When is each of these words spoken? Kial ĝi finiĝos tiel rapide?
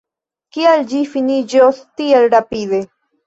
Kial 0.55 0.85
ĝi 0.93 1.01
finiĝos 1.11 1.81
tiel 2.01 2.27
rapide? 2.37 2.81